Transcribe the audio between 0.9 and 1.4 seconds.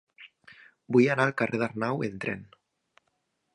Vull anar al